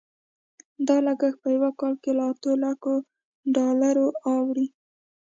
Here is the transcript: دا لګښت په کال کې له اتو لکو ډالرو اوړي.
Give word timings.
دا 0.87 0.97
لګښت 1.05 1.37
په 1.43 1.69
کال 1.79 1.93
کې 2.03 2.11
له 2.17 2.23
اتو 2.31 2.51
لکو 2.63 2.93
ډالرو 3.55 4.07
اوړي. 4.31 4.67